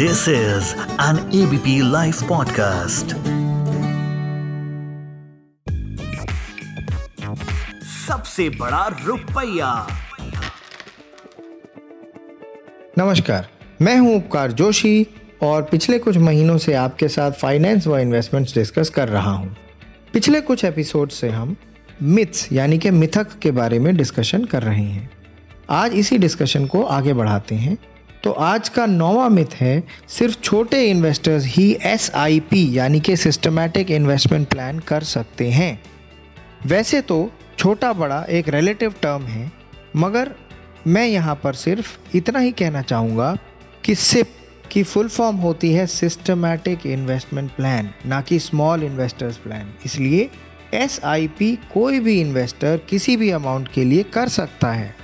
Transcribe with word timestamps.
This 0.00 0.20
is 0.28 0.64
an 1.06 1.16
ABP 1.30 1.72
Life 1.92 2.20
podcast. 2.22 3.12
सबसे 8.06 8.48
बड़ा 8.48 8.98
रुपया। 9.06 9.86
नमस्कार 12.98 13.48
मैं 13.82 13.98
हूँ 13.98 14.16
उपकार 14.16 14.52
जोशी 14.52 15.06
और 15.42 15.62
पिछले 15.62 15.98
कुछ 15.98 16.16
महीनों 16.16 16.58
से 16.58 16.74
आपके 16.74 17.08
साथ 17.08 17.32
फाइनेंस 17.32 17.86
व 17.86 17.98
इन्वेस्टमेंट्स 17.98 18.54
डिस्कस 18.54 18.90
कर 18.90 19.08
रहा 19.08 19.32
हूँ। 19.32 19.56
पिछले 20.12 20.40
कुछ 20.40 20.64
एपिसोड 20.64 21.08
से 21.08 21.28
हम 21.28 21.56
मिथ्स 22.02 22.52
यानी 22.52 22.78
कि 22.78 22.90
मिथक 22.90 23.38
के 23.38 23.50
बारे 23.50 23.78
में 23.78 23.96
डिस्कशन 23.96 24.44
कर 24.44 24.62
रहे 24.62 24.84
हैं। 24.84 25.10
आज 25.70 25.92
इसी 25.94 26.18
डिस्कशन 26.18 26.66
को 26.66 26.82
आगे 26.82 27.12
बढ़ाते 27.12 27.54
हैं। 27.54 27.78
तो 28.22 28.30
आज 28.32 28.68
का 28.68 28.84
नौवा 28.86 29.28
मिथ 29.28 29.54
है, 29.54 29.82
सिर्फ़ 30.08 30.40
छोटे 30.40 30.82
इन्वेस्टर्स 30.86 31.44
ही 31.46 31.72
एसआईपी 31.84 32.78
यानी 32.78 33.00
कि 33.00 33.16
सिस्टमैटिक 33.16 33.90
इन्वेस्टमेंट 33.90 34.48
प्लान 34.48 34.78
कर 34.78 35.02
सकते 35.02 35.48
हैं। 35.50 35.80
वैसे 36.66 37.00
तो 37.00 37.30
छोटा 37.58 37.92
बड़ा 37.92 38.22
एक 38.30 38.48
रिलेटिव 38.48 38.94
टर्म 39.02 39.22
है, 39.22 39.50
मगर 39.96 40.34
मैं 40.86 41.06
यहाँ 41.06 41.34
पर 41.34 41.54
सिर्फ़ 41.54 42.16
इतना 42.16 42.38
ही 42.38 42.52
कहना 42.52 42.82
चाहूँगा 42.82 43.36
कि 43.84 43.94
सिप 43.94 44.36
की 44.72 44.82
फुल 44.82 45.08
फॉर्म 45.08 45.36
होती 45.36 45.72
है 45.72 45.86
सिस्टमैटिक 45.86 46.86
इन्वेस्टमेंट 46.86 47.50
प्लान 47.50 47.90
ना 48.06 48.20
कि 48.20 48.38
स्मॉल 48.38 48.84
इन्वेस्टर्स 48.84 49.36
प्लान 49.36 49.72
इसलिए 49.84 50.30
एसआईपी 50.74 51.54
कोई 51.72 52.00
भी 52.00 52.20
इन्वेस्टर 52.20 52.80
किसी 52.90 53.16
भी 53.16 53.30
अमाउंट 53.30 53.68
के 53.68 53.84
लिए 53.84 54.02
कर 54.12 54.28
सकता 54.28 54.72
है। 54.72 54.94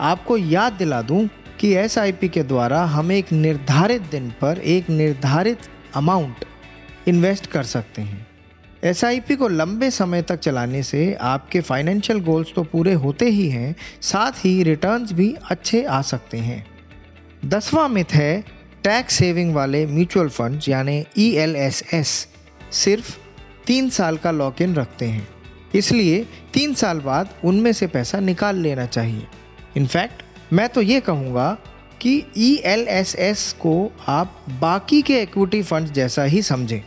आपको 0.00 0.36
याद 0.36 0.72
दिला 0.72 1.02
दूँ 1.02 1.28
कि 1.60 1.72
एसआईपी 1.74 2.28
के 2.28 2.42
द्वारा 2.42 2.84
हम 2.84 3.12
एक 3.12 3.32
निर्धारित 3.32 4.02
दिन 4.02 4.28
पर 4.30 4.58
एक 4.58 4.90
निर्धारित 4.90 5.58
अमाउंट 5.94 6.44
इन्वेस्ट 7.08 7.46
कर 7.46 7.62
सकते 7.62 8.02
हैं। 8.02 8.26
एसआईपी 8.84 9.36
को 9.36 9.48
लंबे 9.48 9.90
समय 9.90 10.22
तक 10.22 10.38
चलाने 10.38 10.82
से 10.82 11.14
आपके 11.14 11.60
फाइनेंशियल 11.60 12.20
गोल्स 12.20 12.52
तो 12.54 12.62
पूरे 12.62 12.92
होते 12.92 13.26
ही 13.26 13.48
हैं, 13.50 13.76
साथ 14.00 14.32
ही 14.44 14.62
रिटर्न्स 14.62 15.12
भी 15.12 15.34
अच्छे 15.50 15.84
आ 15.84 16.02
सकते 16.02 16.38
हैं। 16.38 16.66
दसवां 17.44 17.88
मिथ 17.88 18.12
है 18.12 18.40
टैक्स 18.84 19.14
सेविंग 19.14 19.54
वाले 19.54 19.86
म्यूचुअल 19.86 20.28
फंड्स 20.28 20.68
यानी 20.68 21.04
ई 21.18 21.70
सिर्फ़ 22.72 23.16
तीन 23.66 23.90
साल 23.90 24.16
का 24.16 24.30
लॉक 24.30 24.62
इन 24.62 24.74
रखते 24.74 25.06
हैं। 25.06 25.28
इसलिए 25.74 26.26
तीन 26.54 26.74
साल 26.74 27.00
बाद 27.00 27.34
उनमें 27.44 27.72
से 27.72 27.86
पैसा 27.86 28.20
निकाल 28.20 28.56
लेना 28.56 28.86
चाहिए। 28.86 29.26
इनफैक्ट 29.76 30.22
मैं 30.52 30.68
तो 30.68 30.82
ये 30.82 31.00
कहूँगा 31.00 31.58
कि 32.00 32.26
ई 32.36 32.54
एल 32.64 32.88
एस 32.88 33.16
एस 33.16 33.52
को 33.52 33.92
आप 34.08 34.46
बाकी 34.60 35.02
के 35.02 35.22
इक्विटी 35.22 35.62
फंड्स 35.62 35.90
जैसा 35.90 36.22
ही 36.22 36.42
समझें 36.42 36.80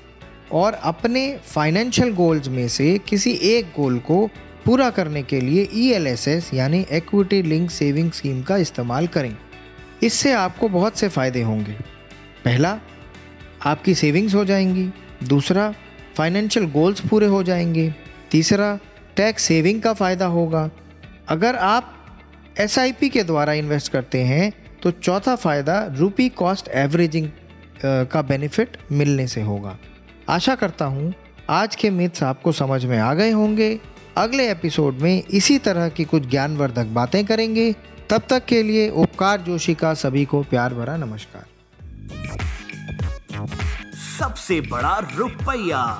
और 0.51 0.73
अपने 0.73 1.37
फाइनेंशियल 1.43 2.13
गोल्स 2.13 2.47
में 2.47 2.67
से 2.67 2.97
किसी 2.97 3.31
एक 3.31 3.65
गोल 3.65 3.99
को 3.99 4.29
पूरा 4.65 4.89
करने 4.89 5.23
के 5.23 5.41
लिए 5.41 5.69
ई 5.73 5.89
एल 5.89 6.07
एस 6.07 6.27
एस 6.27 6.53
यानी 6.53 6.85
इक्विटी 6.91 7.41
लिंक 7.41 7.71
सेविंग 7.71 8.11
स्कीम 8.11 8.43
का 8.43 8.57
इस्तेमाल 8.57 9.07
करें। 9.07 9.37
इससे 10.03 10.33
आपको 10.33 10.69
बहुत 10.69 10.97
से 10.97 11.09
फ़ायदे 11.09 11.41
होंगे। 11.41 11.73
पहला, 12.45 12.79
आपकी 13.65 13.95
सेविंग्स 13.95 14.35
हो 14.35 14.45
जाएँगी। 14.45 14.89
दूसरा 15.27 15.73
फाइनेंशियल 16.17 16.65
गोल्स 16.65 17.07
पूरे 17.07 17.27
हो 17.27 17.43
जाएँगे। 17.43 17.95
तीसरा 18.31 18.79
टैक्स 19.15 19.43
सेविंग 19.43 19.81
का 19.81 19.93
फ़ायदा 19.93 20.25
होगा। 20.25 20.69
अगर 21.27 21.55
आप 21.55 22.02
SIP 22.59 23.09
के 23.09 23.23
द्वारा 23.23 23.53
इन्वेस्ट 23.53 23.91
करते 23.91 24.21
हैं 24.23 24.51
तो 24.83 24.91
चौथा 24.91 25.35
फ़ायदा 25.35 25.85
रूपी 25.91 26.29
कॉस्ट 26.29 26.67
एवरेजिंग 26.67 27.29
का 27.85 28.21
बेनिफिट 28.21 28.77
मिलने 28.91 29.27
से 29.27 29.41
होगा। 29.41 29.77
आशा 30.29 30.55
करता 30.55 30.85
हूँ 30.85 31.13
आज 31.49 31.75
के 31.75 31.89
मिथ्स 31.89 32.23
आपको 32.23 32.51
समझ 32.51 32.85
में 32.85 32.97
आ 32.99 33.13
गए 33.13 33.31
होंगे। 33.31 33.79
अगले 34.17 34.49
एपिसोड 34.51 34.93
में 34.93 35.23
इसी 35.23 35.57
तरह 35.57 35.89
की 35.89 36.03
कुछ 36.03 36.29
ज्ञानवर्धक 36.29 36.85
बातें 36.85 37.25
करेंगे। 37.25 37.75
तब 38.09 38.21
तक 38.29 38.45
के 38.45 38.63
लिए 38.63 38.89
उपकार 38.89 39.41
जोशी 39.41 39.73
का 39.73 39.93
सभी 39.93 40.25
को 40.25 40.43
प्यार 40.43 40.73
भरा 40.73 40.97
नमस्कार। 40.97 41.45
सबसे 44.19 44.61
बड़ा 44.61 44.97
रुपया। 45.15 45.99